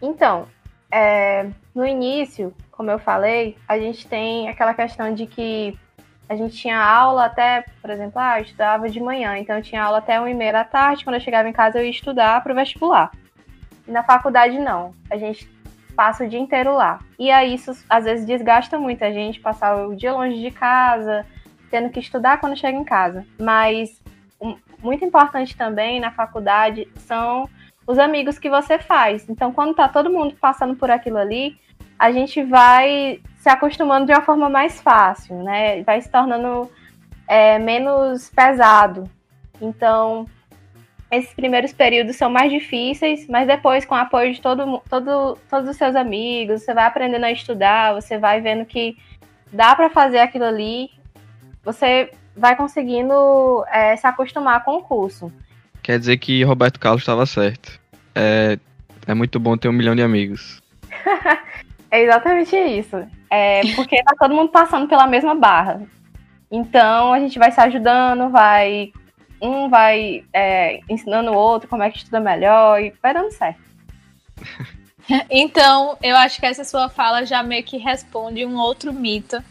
Então, 0.00 0.46
é, 0.90 1.48
no 1.74 1.86
início, 1.86 2.52
como 2.70 2.90
eu 2.90 2.98
falei, 2.98 3.56
a 3.66 3.78
gente 3.78 4.06
tem 4.06 4.50
aquela 4.50 4.74
questão 4.74 5.14
de 5.14 5.26
que 5.26 5.74
a 6.28 6.36
gente 6.36 6.54
tinha 6.54 6.78
aula 6.78 7.24
até, 7.24 7.64
por 7.80 7.88
exemplo, 7.88 8.20
ah, 8.20 8.38
eu 8.38 8.44
estudava 8.44 8.90
de 8.90 9.00
manhã, 9.00 9.38
então 9.38 9.56
eu 9.56 9.62
tinha 9.62 9.82
aula 9.82 9.98
até 9.98 10.20
1 10.20 10.28
e 10.28 10.34
meia 10.34 10.52
da 10.52 10.64
tarde, 10.64 11.02
quando 11.02 11.14
eu 11.14 11.20
chegava 11.20 11.48
em 11.48 11.52
casa 11.52 11.78
eu 11.78 11.84
ia 11.84 11.90
estudar 11.90 12.42
para 12.42 12.52
o 12.52 12.54
vestibular. 12.54 13.10
E 13.88 13.90
na 13.90 14.02
faculdade 14.02 14.58
não, 14.58 14.94
a 15.10 15.16
gente 15.16 15.48
passa 15.96 16.24
o 16.24 16.28
dia 16.28 16.38
inteiro 16.38 16.74
lá. 16.74 17.00
E 17.18 17.30
aí 17.30 17.54
isso 17.54 17.72
às 17.88 18.04
vezes 18.04 18.26
desgasta 18.26 18.78
muito 18.78 19.02
a 19.02 19.10
gente 19.10 19.40
passar 19.40 19.86
o 19.86 19.96
dia 19.96 20.12
longe 20.12 20.38
de 20.42 20.50
casa, 20.50 21.24
tendo 21.70 21.88
que 21.88 22.00
estudar 22.00 22.38
quando 22.38 22.56
chega 22.56 22.76
em 22.76 22.84
casa. 22.84 23.24
Mas 23.40 24.01
muito 24.82 25.04
importante 25.04 25.56
também 25.56 26.00
na 26.00 26.10
faculdade 26.10 26.88
são 26.96 27.48
os 27.86 27.98
amigos 27.98 28.38
que 28.38 28.50
você 28.50 28.78
faz. 28.78 29.28
Então, 29.28 29.52
quando 29.52 29.74
tá 29.74 29.88
todo 29.88 30.10
mundo 30.10 30.36
passando 30.40 30.74
por 30.76 30.90
aquilo 30.90 31.18
ali, 31.18 31.56
a 31.98 32.10
gente 32.10 32.42
vai 32.42 33.20
se 33.36 33.48
acostumando 33.48 34.06
de 34.06 34.12
uma 34.12 34.22
forma 34.22 34.48
mais 34.48 34.80
fácil, 34.80 35.42
né? 35.42 35.82
Vai 35.82 36.00
se 36.00 36.10
tornando 36.10 36.70
é, 37.28 37.58
menos 37.58 38.30
pesado. 38.30 39.04
Então, 39.60 40.26
esses 41.10 41.32
primeiros 41.34 41.72
períodos 41.72 42.16
são 42.16 42.30
mais 42.30 42.50
difíceis, 42.50 43.26
mas 43.28 43.46
depois, 43.46 43.84
com 43.84 43.94
o 43.94 43.98
apoio 43.98 44.32
de 44.32 44.40
todo, 44.40 44.82
todo, 44.88 45.38
todos 45.48 45.68
os 45.68 45.76
seus 45.76 45.94
amigos, 45.94 46.62
você 46.62 46.72
vai 46.72 46.86
aprendendo 46.86 47.24
a 47.24 47.32
estudar, 47.32 47.94
você 47.94 48.18
vai 48.18 48.40
vendo 48.40 48.64
que 48.64 48.96
dá 49.52 49.76
para 49.76 49.90
fazer 49.90 50.20
aquilo 50.20 50.46
ali, 50.46 50.90
você 51.62 52.10
vai 52.36 52.56
conseguindo 52.56 53.64
é, 53.70 53.96
se 53.96 54.06
acostumar 54.06 54.64
com 54.64 54.76
o 54.76 54.82
curso. 54.82 55.32
Quer 55.82 55.98
dizer 55.98 56.16
que 56.18 56.42
Roberto 56.44 56.78
Carlos 56.78 57.02
estava 57.02 57.26
certo. 57.26 57.80
É, 58.14 58.58
é 59.06 59.14
muito 59.14 59.40
bom 59.40 59.56
ter 59.56 59.68
um 59.68 59.72
milhão 59.72 59.96
de 59.96 60.02
amigos. 60.02 60.62
É 61.92 62.00
exatamente 62.00 62.56
isso. 62.56 63.06
É 63.30 63.60
porque 63.76 64.02
tá 64.02 64.14
todo 64.18 64.34
mundo 64.34 64.48
passando 64.48 64.88
pela 64.88 65.06
mesma 65.06 65.34
barra. 65.34 65.82
Então 66.50 67.12
a 67.12 67.20
gente 67.20 67.38
vai 67.38 67.52
se 67.52 67.60
ajudando, 67.60 68.30
vai. 68.30 68.90
Um 69.38 69.68
vai 69.68 70.24
é, 70.32 70.80
ensinando 70.88 71.32
o 71.32 71.36
outro 71.36 71.68
como 71.68 71.82
é 71.82 71.90
que 71.90 71.98
estuda 71.98 72.18
melhor 72.18 72.80
e 72.80 72.94
vai 73.02 73.12
dando 73.12 73.30
certo. 73.30 73.60
Então, 75.28 75.98
eu 76.00 76.16
acho 76.16 76.38
que 76.38 76.46
essa 76.46 76.62
sua 76.62 76.88
fala 76.88 77.26
já 77.26 77.42
meio 77.42 77.64
que 77.64 77.76
responde 77.76 78.46
um 78.46 78.56
outro 78.56 78.92
mito, 78.92 79.42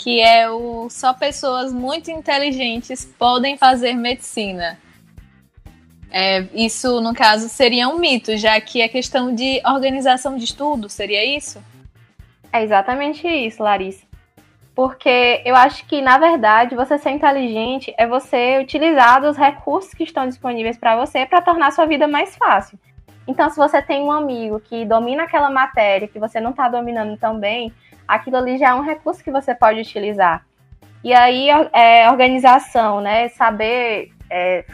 que 0.00 0.18
é 0.18 0.48
o 0.48 0.88
só 0.88 1.12
pessoas 1.12 1.74
muito 1.74 2.10
inteligentes 2.10 3.04
podem 3.04 3.58
fazer 3.58 3.92
medicina. 3.92 4.78
É, 6.10 6.46
isso, 6.54 7.02
no 7.02 7.14
caso, 7.14 7.50
seria 7.50 7.86
um 7.86 7.98
mito, 7.98 8.34
já 8.38 8.58
que 8.62 8.80
é 8.80 8.88
questão 8.88 9.34
de 9.34 9.60
organização 9.62 10.38
de 10.38 10.44
estudo, 10.44 10.88
seria 10.88 11.22
isso? 11.36 11.62
É 12.50 12.62
exatamente 12.62 13.28
isso, 13.28 13.62
Larissa. 13.62 14.02
Porque 14.74 15.42
eu 15.44 15.54
acho 15.54 15.84
que, 15.84 16.00
na 16.00 16.16
verdade, 16.16 16.74
você 16.74 16.96
ser 16.96 17.10
inteligente 17.10 17.92
é 17.98 18.06
você 18.06 18.58
utilizar 18.58 19.22
os 19.22 19.36
recursos 19.36 19.92
que 19.92 20.04
estão 20.04 20.26
disponíveis 20.26 20.78
para 20.78 20.96
você 20.96 21.26
para 21.26 21.42
tornar 21.42 21.72
sua 21.72 21.84
vida 21.84 22.08
mais 22.08 22.34
fácil. 22.36 22.78
Então, 23.28 23.50
se 23.50 23.56
você 23.58 23.82
tem 23.82 24.02
um 24.02 24.10
amigo 24.10 24.60
que 24.60 24.86
domina 24.86 25.24
aquela 25.24 25.50
matéria 25.50 26.08
que 26.08 26.18
você 26.18 26.40
não 26.40 26.52
está 26.52 26.70
dominando 26.70 27.18
tão 27.18 27.38
bem, 27.38 27.70
aquilo 28.14 28.36
ali 28.36 28.58
já 28.58 28.70
é 28.70 28.74
um 28.74 28.82
recurso 28.82 29.22
que 29.22 29.30
você 29.30 29.54
pode 29.54 29.80
utilizar. 29.80 30.44
E 31.02 31.14
aí, 31.14 31.48
é, 31.72 32.10
organização, 32.10 33.00
né? 33.00 33.28
Saber 33.30 34.12
é, 34.30 34.64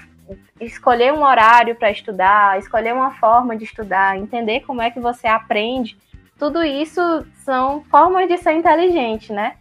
escolher 0.60 1.12
um 1.12 1.22
horário 1.22 1.76
para 1.76 1.90
estudar, 1.90 2.58
escolher 2.58 2.92
uma 2.92 3.12
forma 3.12 3.56
de 3.56 3.64
estudar, 3.64 4.16
entender 4.16 4.60
como 4.60 4.82
é 4.82 4.90
que 4.90 4.98
você 4.98 5.26
aprende 5.26 5.96
tudo 6.38 6.62
isso 6.62 7.26
são 7.44 7.82
formas 7.84 8.28
de 8.28 8.36
ser 8.38 8.52
inteligente, 8.52 9.32
né? 9.32 9.54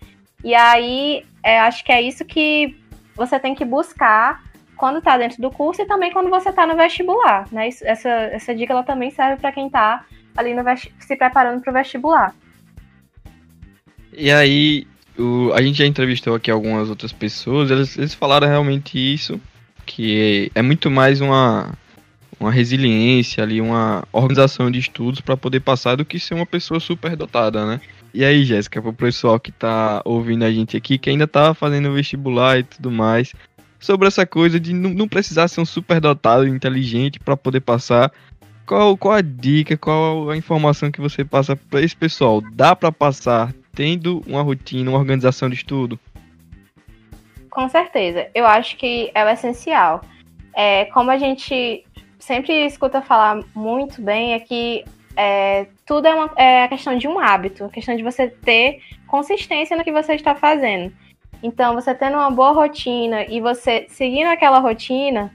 E 0.44 0.54
aí, 0.54 1.26
é, 1.42 1.60
acho 1.60 1.84
que 1.84 1.92
é 1.92 2.02
isso 2.02 2.26
que 2.26 2.78
você 3.16 3.40
tem 3.40 3.56
que 3.56 3.66
buscar 3.66 4.44
quando 4.76 5.00
está 5.00 5.18
dentro 5.18 5.42
do 5.42 5.50
curso 5.50 5.82
e 5.82 5.86
também 5.86 6.12
quando 6.12 6.30
você 6.30 6.50
está 6.50 6.68
no 6.68 6.76
vestibular, 6.76 7.48
né? 7.52 7.70
Isso, 7.70 7.86
essa, 7.88 8.10
essa 8.10 8.54
dica 8.54 8.74
ela 8.74 8.84
também 8.84 9.10
serve 9.10 9.38
para 9.38 9.52
quem 9.52 9.68
está 9.68 10.06
ali 10.36 10.54
no 10.54 10.64
se 11.00 11.16
preparando 11.16 11.62
para 11.62 11.72
o 11.72 11.74
vestibular. 11.74 12.36
E 14.18 14.32
aí, 14.32 14.88
o, 15.18 15.52
a 15.54 15.62
gente 15.62 15.78
já 15.78 15.86
entrevistou 15.86 16.36
aqui 16.36 16.50
algumas 16.50 16.90
outras 16.90 17.12
pessoas, 17.12 17.72
eles, 17.72 17.98
eles 17.98 18.14
falaram 18.14 18.48
realmente 18.48 18.98
isso, 18.98 19.40
que 19.86 20.52
é 20.56 20.62
muito 20.62 20.90
mais 20.90 21.22
uma 21.22 21.74
uma 22.40 22.52
resiliência 22.52 23.44
ali, 23.44 23.62
uma 23.62 24.04
organização 24.12 24.70
de 24.70 24.80
estudos 24.80 25.22
para 25.22 25.38
poder 25.38 25.62
passar 25.62 25.96
do 25.96 26.06
que 26.06 26.20
ser 26.20 26.34
uma 26.34 26.46
pessoa 26.46 26.80
super 26.80 27.16
dotada, 27.16 27.66
né? 27.66 27.80
E 28.14 28.24
aí, 28.24 28.44
Jéssica, 28.44 28.82
para 28.82 28.92
o 28.92 28.94
pessoal 28.94 29.40
que 29.40 29.52
tá 29.52 30.02
ouvindo 30.06 30.44
a 30.44 30.52
gente 30.52 30.78
aqui, 30.78 30.98
que 30.98 31.10
ainda 31.10 31.28
tá 31.28 31.54
fazendo 31.54 31.94
vestibular 31.94 32.60
e 32.60 32.64
tudo 32.64 32.92
mais, 32.92 33.34
sobre 33.80 34.08
essa 34.08 34.26
coisa 34.26 34.60
de 34.60 34.74
não, 34.74 35.08
precisar 35.08 35.48
ser 35.48 35.62
um 35.62 35.66
super 35.66 36.00
dotado, 36.00 36.48
inteligente 36.48 37.20
para 37.20 37.38
poder 37.38 37.62
passar, 37.62 38.12
qual, 38.66 38.98
qual 38.98 39.16
a 39.16 39.22
dica, 39.22 39.78
qual 39.78 40.30
a 40.30 40.38
informação 40.38 40.92
que 40.92 41.02
você 41.02 41.24
passa 41.24 41.56
para 41.56 41.82
esse 41.82 41.96
pessoal? 41.96 42.42
Dá 42.54 42.76
para 42.76 42.92
passar 42.92 43.54
tendo 43.76 44.24
uma 44.26 44.42
rotina, 44.42 44.90
uma 44.90 45.00
organização 45.00 45.50
de 45.50 45.56
estudo? 45.56 46.00
Com 47.50 47.70
certeza. 47.70 48.30
Eu 48.34 48.46
acho 48.46 48.78
que 48.78 49.12
é 49.14 49.24
o 49.24 49.30
essencial. 49.30 50.02
É, 50.54 50.86
como 50.86 51.12
a 51.12 51.18
gente 51.18 51.86
sempre 52.18 52.66
escuta 52.66 53.02
falar 53.02 53.42
muito 53.54 54.02
bem 54.02 54.34
é 54.34 54.40
que 54.40 54.84
é, 55.16 55.68
tudo 55.86 56.08
é, 56.08 56.16
uma, 56.16 56.32
é 56.36 56.68
questão 56.68 56.98
de 56.98 57.08
um 57.08 57.20
hábito, 57.20 57.66
a 57.66 57.70
questão 57.70 57.96
de 57.96 58.04
você 58.04 58.28
ter 58.28 58.82
consistência 59.08 59.78
no 59.78 59.84
que 59.84 59.92
você 59.92 60.16
está 60.16 60.36
fazendo. 60.36 60.92
Então, 61.44 61.76
você 61.76 61.94
tendo 61.94 62.16
uma 62.16 62.32
boa 62.32 62.52
rotina 62.52 63.24
e 63.26 63.40
você 63.40 63.86
seguindo 63.90 64.28
aquela 64.28 64.60
rotina, 64.60 65.32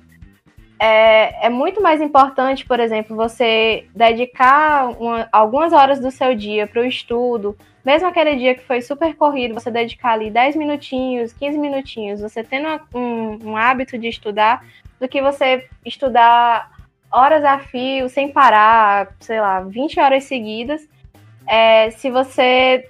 é, 0.83 1.47
é 1.47 1.51
muito 1.51 1.83
mais 1.83 2.01
importante, 2.01 2.65
por 2.65 2.81
exemplo, 2.81 3.15
você 3.15 3.85
dedicar 3.95 4.89
uma, 4.99 5.29
algumas 5.31 5.75
horas 5.75 6.01
do 6.01 6.11
seu 6.11 6.35
dia 6.35 6.67
para 6.67 6.81
o 6.81 6.87
estudo, 6.87 7.55
mesmo 7.85 8.09
aquele 8.09 8.35
dia 8.37 8.55
que 8.55 8.65
foi 8.65 8.81
super 8.81 9.15
corrido, 9.15 9.53
você 9.53 9.71
dedicar 9.71 10.13
ali 10.13 10.31
10 10.31 10.57
minutinhos, 10.57 11.35
15 11.35 11.59
minutinhos, 11.59 12.21
você 12.23 12.43
tendo 12.43 12.81
um, 12.95 13.51
um 13.51 13.57
hábito 13.59 13.99
de 13.99 14.09
estudar, 14.09 14.65
do 14.99 15.07
que 15.07 15.21
você 15.21 15.69
estudar 15.85 16.71
horas 17.13 17.45
a 17.45 17.59
fio, 17.59 18.09
sem 18.09 18.33
parar, 18.33 19.09
sei 19.21 19.39
lá, 19.39 19.61
20 19.61 20.01
horas 20.01 20.25
seguidas, 20.25 20.89
é, 21.47 21.91
se 21.91 22.11
você 22.11 22.89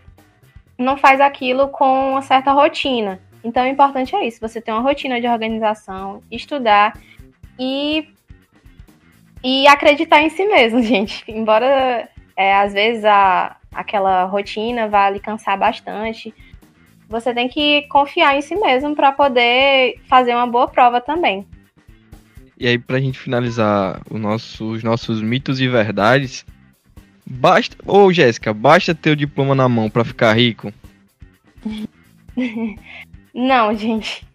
não 0.78 0.96
faz 0.96 1.20
aquilo 1.20 1.66
com 1.68 2.12
uma 2.12 2.22
certa 2.22 2.52
rotina. 2.52 3.18
Então, 3.42 3.64
o 3.64 3.68
importante 3.68 4.14
é 4.14 4.24
isso: 4.26 4.40
você 4.40 4.60
ter 4.60 4.70
uma 4.70 4.80
rotina 4.80 5.20
de 5.20 5.26
organização, 5.26 6.22
estudar 6.30 6.92
e, 7.60 8.08
e 9.44 9.68
acreditar 9.68 10.22
em 10.22 10.30
si 10.30 10.46
mesmo, 10.46 10.80
gente. 10.82 11.22
Embora 11.28 12.08
é, 12.34 12.54
às 12.56 12.72
vezes 12.72 13.04
a, 13.04 13.56
aquela 13.70 14.24
rotina 14.24 14.88
vá 14.88 15.10
lhe 15.10 15.20
cansar 15.20 15.58
bastante, 15.58 16.34
você 17.06 17.34
tem 17.34 17.48
que 17.48 17.82
confiar 17.82 18.34
em 18.34 18.40
si 18.40 18.56
mesmo 18.56 18.96
para 18.96 19.12
poder 19.12 20.00
fazer 20.08 20.34
uma 20.34 20.46
boa 20.46 20.66
prova 20.66 21.00
também. 21.00 21.46
E 22.58 22.66
aí, 22.66 22.78
pra 22.78 23.00
gente 23.00 23.18
finalizar 23.18 24.00
nosso, 24.10 24.72
os 24.72 24.82
nossos 24.84 25.22
mitos 25.22 25.60
e 25.60 25.68
verdades, 25.68 26.44
basta. 27.26 27.76
Ô, 27.86 28.12
Jéssica, 28.12 28.52
basta 28.52 28.94
ter 28.94 29.10
o 29.10 29.16
diploma 29.16 29.54
na 29.54 29.66
mão 29.68 29.88
pra 29.88 30.04
ficar 30.04 30.34
rico? 30.34 30.72
Não, 33.34 33.74
gente. 33.74 34.29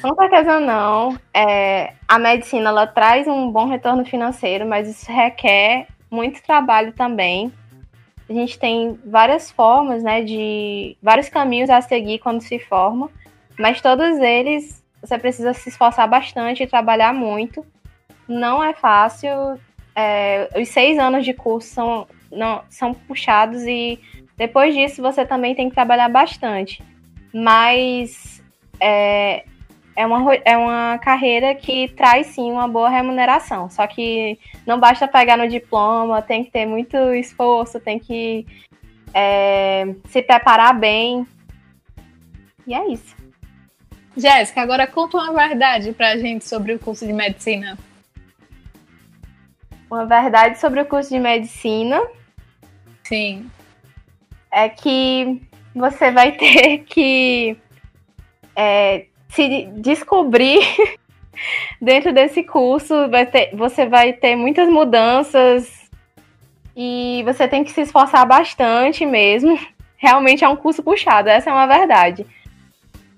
Com 0.00 0.14
certeza 0.14 0.60
não. 0.60 1.18
É, 1.34 1.94
a 2.06 2.18
medicina 2.18 2.70
ela 2.70 2.86
traz 2.86 3.26
um 3.26 3.50
bom 3.50 3.66
retorno 3.66 4.04
financeiro, 4.04 4.66
mas 4.66 4.88
isso 4.88 5.10
requer 5.10 5.86
muito 6.10 6.42
trabalho 6.42 6.92
também. 6.92 7.52
A 8.28 8.32
gente 8.32 8.58
tem 8.58 8.98
várias 9.04 9.50
formas, 9.50 10.02
né, 10.02 10.22
de 10.22 10.96
vários 11.02 11.28
caminhos 11.28 11.68
a 11.70 11.80
seguir 11.80 12.18
quando 12.18 12.40
se 12.40 12.58
forma, 12.58 13.10
mas 13.58 13.80
todos 13.80 14.18
eles 14.18 14.80
você 15.02 15.18
precisa 15.18 15.54
se 15.54 15.68
esforçar 15.68 16.06
bastante 16.08 16.62
e 16.62 16.66
trabalhar 16.66 17.14
muito. 17.14 17.64
Não 18.28 18.62
é 18.62 18.74
fácil. 18.74 19.58
É, 19.96 20.48
os 20.56 20.68
seis 20.68 20.98
anos 20.98 21.24
de 21.24 21.32
curso 21.32 21.68
são, 21.68 22.06
não, 22.30 22.62
são 22.68 22.94
puxados 22.94 23.62
e 23.62 23.98
depois 24.36 24.74
disso 24.74 25.02
você 25.02 25.24
também 25.24 25.54
tem 25.54 25.68
que 25.68 25.74
trabalhar 25.74 26.08
bastante. 26.08 26.82
Mas 27.32 28.42
é, 28.78 29.44
é, 29.96 30.06
uma, 30.06 30.34
é 30.34 30.56
uma 30.56 30.98
carreira 30.98 31.54
que 31.54 31.88
traz 31.88 32.28
sim 32.28 32.50
uma 32.50 32.68
boa 32.68 32.88
remuneração. 32.88 33.68
Só 33.68 33.86
que 33.86 34.38
não 34.66 34.78
basta 34.78 35.08
pegar 35.08 35.36
no 35.36 35.48
diploma, 35.48 36.22
tem 36.22 36.44
que 36.44 36.50
ter 36.50 36.66
muito 36.66 36.96
esforço, 37.14 37.80
tem 37.80 37.98
que 37.98 38.46
é, 39.12 39.94
se 40.08 40.22
preparar 40.22 40.78
bem. 40.78 41.26
E 42.66 42.74
é 42.74 42.86
isso. 42.88 43.16
Jéssica, 44.16 44.60
agora 44.60 44.86
conta 44.86 45.16
uma 45.16 45.32
verdade 45.32 45.92
pra 45.92 46.16
gente 46.16 46.44
sobre 46.44 46.74
o 46.74 46.78
curso 46.78 47.06
de 47.06 47.12
medicina. 47.12 47.78
Uma 49.90 50.06
verdade 50.06 50.58
sobre 50.58 50.80
o 50.80 50.86
curso 50.86 51.10
de 51.10 51.18
medicina 51.18 52.00
Sim. 53.10 53.50
É 54.52 54.68
que 54.68 55.42
você 55.74 56.12
vai 56.12 56.30
ter 56.38 56.78
que 56.84 57.56
é, 58.54 59.06
se 59.30 59.66
descobrir 59.76 60.60
dentro 61.80 62.12
desse 62.12 62.42
curso. 62.42 63.08
Vai 63.08 63.26
ter, 63.26 63.54
você 63.54 63.86
vai 63.86 64.12
ter 64.12 64.36
muitas 64.36 64.68
mudanças 64.68 65.90
e 66.76 67.22
você 67.24 67.48
tem 67.48 67.64
que 67.64 67.70
se 67.70 67.82
esforçar 67.82 68.26
bastante 68.26 69.04
mesmo. 69.04 69.58
Realmente 69.96 70.44
é 70.44 70.48
um 70.48 70.56
curso 70.56 70.82
puxado, 70.82 71.28
essa 71.28 71.50
é 71.50 71.52
uma 71.52 71.66
verdade. 71.66 72.26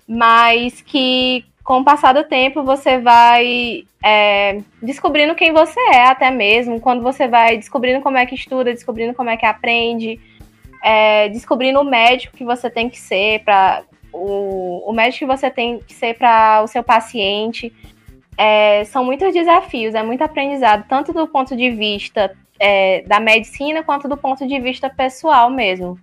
Mas 0.07 0.81
que 0.81 1.45
com 1.62 1.78
o 1.78 1.85
passar 1.85 2.12
do 2.12 2.25
tempo 2.25 2.64
você 2.64 2.99
vai 2.99 3.85
é, 4.02 4.61
descobrindo 4.83 5.35
quem 5.35 5.52
você 5.52 5.78
é, 5.92 6.07
até 6.07 6.31
mesmo. 6.31 6.81
Quando 6.81 7.02
você 7.02 7.28
vai 7.28 7.57
descobrindo 7.57 8.00
como 8.00 8.19
é 8.19 8.26
que 8.26 8.35
estuda, 8.35 8.73
descobrindo 8.73 9.14
como 9.14 9.31
é 9.31 9.37
que 9.37 9.47
aprende, 9.47 10.19
é, 10.83 11.28
descobrindo 11.28 11.81
o 11.81 11.85
médico 11.85 12.37
que 12.37 12.45
você 12.45 12.69
tem 12.69 12.90
que 12.90 12.99
ser 12.99 13.45
para 13.45 13.85
o, 14.12 14.83
o 14.88 14.92
médico 14.92 15.21
que 15.21 15.37
você 15.37 15.50
tem 15.50 15.78
que 15.81 15.95
ser 15.95 16.16
para 16.16 16.62
o 16.62 16.66
seu 16.66 16.83
paciente. 16.83 17.73
É, 18.37 18.85
são 18.85 19.04
muitos 19.04 19.33
desafios, 19.33 19.95
é 19.95 20.02
muito 20.02 20.23
aprendizado, 20.23 20.87
tanto 20.88 21.12
do 21.12 21.28
ponto 21.28 21.54
de 21.54 21.71
vista 21.71 22.35
é, 22.59 23.02
da 23.02 23.21
medicina 23.21 23.83
quanto 23.83 24.09
do 24.09 24.16
ponto 24.16 24.47
de 24.47 24.59
vista 24.59 24.88
pessoal 24.88 25.50
mesmo. 25.50 25.99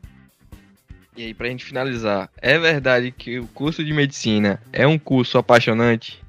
E 1.18 1.25
aí, 1.25 1.34
pra 1.34 1.48
gente 1.48 1.66
finalizar, 1.66 2.30
é 2.42 2.58
verdade 2.58 3.12
que 3.12 3.39
o 3.39 3.48
curso 3.48 3.84
de 3.84 3.92
medicina 3.92 4.62
é 4.72 4.88
um 4.88 4.98
curso 4.98 5.38
apaixonante? 5.38 6.24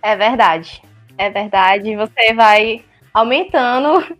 É 0.00 0.16
verdade. 0.16 0.80
É 1.18 1.28
verdade. 1.28 1.96
Você 1.96 2.32
vai 2.32 2.84
aumentando 3.12 4.16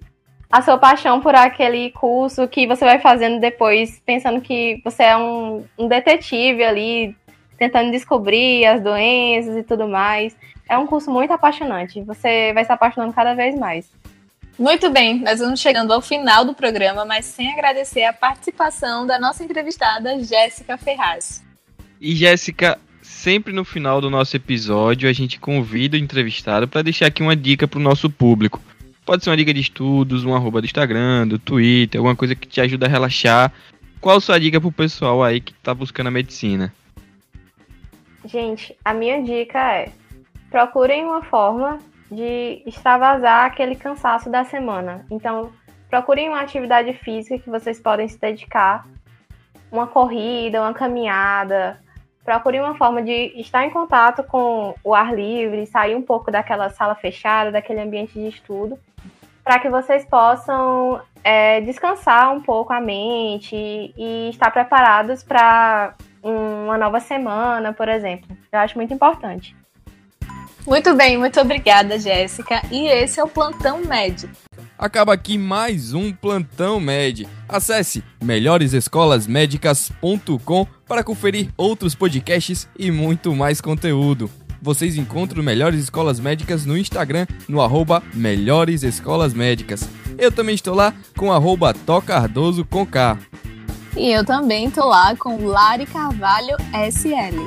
a 0.56 0.62
sua 0.62 0.78
paixão 0.78 1.20
por 1.20 1.34
aquele 1.34 1.90
curso 1.90 2.48
que 2.48 2.66
você 2.66 2.82
vai 2.82 2.98
fazendo 2.98 3.38
depois, 3.38 4.00
pensando 4.06 4.40
que 4.40 4.80
você 4.82 5.02
é 5.02 5.16
um, 5.16 5.62
um 5.78 5.86
detetive 5.86 6.64
ali, 6.64 7.14
tentando 7.58 7.90
descobrir 7.90 8.64
as 8.64 8.82
doenças 8.82 9.54
e 9.54 9.62
tudo 9.62 9.86
mais. 9.86 10.34
É 10.66 10.78
um 10.78 10.86
curso 10.86 11.10
muito 11.10 11.30
apaixonante. 11.30 12.00
Você 12.04 12.54
vai 12.54 12.64
se 12.64 12.72
apaixonando 12.72 13.12
cada 13.12 13.34
vez 13.34 13.54
mais. 13.54 13.90
Muito 14.58 14.88
bem, 14.88 15.20
nós 15.20 15.40
vamos 15.40 15.60
chegando 15.60 15.92
ao 15.92 16.00
final 16.00 16.42
do 16.42 16.54
programa, 16.54 17.04
mas 17.04 17.26
sem 17.26 17.52
agradecer 17.52 18.04
a 18.04 18.12
participação 18.14 19.06
da 19.06 19.18
nossa 19.18 19.44
entrevistada 19.44 20.18
Jéssica 20.24 20.78
Ferraz. 20.78 21.44
E 22.00 22.16
Jéssica, 22.16 22.78
sempre 23.02 23.52
no 23.52 23.62
final 23.62 24.00
do 24.00 24.08
nosso 24.08 24.34
episódio 24.34 25.06
a 25.06 25.12
gente 25.12 25.38
convida 25.38 25.98
o 25.98 26.00
entrevistado 26.00 26.66
para 26.66 26.80
deixar 26.80 27.08
aqui 27.08 27.22
uma 27.22 27.36
dica 27.36 27.68
para 27.68 27.78
o 27.78 27.82
nosso 27.82 28.08
público. 28.08 28.58
Pode 29.06 29.22
ser 29.22 29.30
uma 29.30 29.36
dica 29.36 29.54
de 29.54 29.60
estudos, 29.60 30.24
um 30.24 30.34
arroba 30.34 30.60
do 30.60 30.64
Instagram, 30.64 31.28
do 31.28 31.38
Twitter, 31.38 32.00
alguma 32.00 32.16
coisa 32.16 32.34
que 32.34 32.48
te 32.48 32.60
ajuda 32.60 32.86
a 32.86 32.88
relaxar. 32.88 33.52
Qual 34.00 34.20
sua 34.20 34.40
dica 34.40 34.60
pro 34.60 34.72
pessoal 34.72 35.22
aí 35.22 35.40
que 35.40 35.52
está 35.52 35.72
buscando 35.72 36.08
a 36.08 36.10
medicina? 36.10 36.74
Gente, 38.24 38.76
a 38.84 38.92
minha 38.92 39.22
dica 39.22 39.58
é 39.58 39.92
procurem 40.50 41.04
uma 41.04 41.22
forma 41.22 41.78
de 42.10 42.62
extravasar 42.66 43.44
aquele 43.44 43.76
cansaço 43.76 44.28
da 44.28 44.42
semana. 44.42 45.06
Então, 45.08 45.52
procurem 45.88 46.28
uma 46.28 46.40
atividade 46.40 46.92
física 46.94 47.38
que 47.38 47.48
vocês 47.48 47.78
podem 47.78 48.08
se 48.08 48.18
dedicar, 48.18 48.88
uma 49.70 49.86
corrida, 49.86 50.60
uma 50.60 50.74
caminhada. 50.74 51.80
Procurem 52.24 52.60
uma 52.60 52.74
forma 52.74 53.00
de 53.00 53.32
estar 53.36 53.64
em 53.64 53.70
contato 53.70 54.24
com 54.24 54.74
o 54.82 54.92
ar 54.92 55.14
livre, 55.14 55.64
sair 55.64 55.94
um 55.94 56.02
pouco 56.02 56.28
daquela 56.28 56.70
sala 56.70 56.96
fechada, 56.96 57.52
daquele 57.52 57.80
ambiente 57.80 58.14
de 58.14 58.26
estudo, 58.26 58.76
para 59.46 59.58
que 59.60 59.70
vocês 59.70 60.04
possam 60.04 61.00
é, 61.22 61.60
descansar 61.60 62.34
um 62.34 62.40
pouco 62.40 62.72
a 62.72 62.80
mente 62.80 63.54
e 63.54 64.28
estar 64.28 64.50
preparados 64.50 65.22
para 65.22 65.94
uma 66.20 66.76
nova 66.76 66.98
semana, 66.98 67.72
por 67.72 67.88
exemplo. 67.88 68.36
Eu 68.50 68.58
acho 68.58 68.76
muito 68.76 68.92
importante. 68.92 69.54
Muito 70.66 70.96
bem, 70.96 71.16
muito 71.16 71.40
obrigada, 71.40 71.96
Jéssica. 71.96 72.60
E 72.72 72.88
esse 72.88 73.20
é 73.20 73.22
o 73.22 73.28
Plantão 73.28 73.82
Med. 73.84 74.28
Acaba 74.76 75.14
aqui 75.14 75.38
mais 75.38 75.94
um 75.94 76.12
Plantão 76.12 76.80
Med. 76.80 77.28
Acesse 77.48 78.02
melhoresescolasmedicas.com 78.20 80.66
para 80.88 81.04
conferir 81.04 81.50
outros 81.56 81.94
podcasts 81.94 82.68
e 82.76 82.90
muito 82.90 83.32
mais 83.32 83.60
conteúdo. 83.60 84.28
Vocês 84.60 84.96
encontram 84.96 85.42
Melhores 85.42 85.80
Escolas 85.80 86.18
Médicas 86.20 86.64
no 86.64 86.76
Instagram, 86.76 87.26
no 87.48 87.60
arroba 87.60 88.02
Melhores 88.14 88.82
Escolas 88.82 89.34
Médicas. 89.34 89.88
Eu 90.18 90.32
também 90.32 90.54
estou 90.54 90.74
lá 90.74 90.94
com 91.16 91.32
arroba 91.32 91.74
Tocardoso 91.74 92.64
com 92.64 92.86
K. 92.86 93.18
E 93.96 94.10
eu 94.10 94.24
também 94.24 94.66
estou 94.66 94.86
lá 94.86 95.14
com 95.16 95.46
Lari 95.46 95.86
Carvalho 95.86 96.56
SL. 96.90 97.40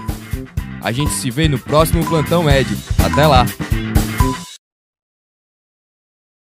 A 0.82 0.92
gente 0.92 1.12
se 1.12 1.30
vê 1.30 1.48
no 1.48 1.60
próximo 1.60 2.06
Plantão 2.06 2.44
Med. 2.44 2.68
Até 3.04 3.28
lá! 3.28 3.46